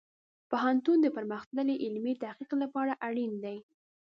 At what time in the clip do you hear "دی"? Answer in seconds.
3.43-3.57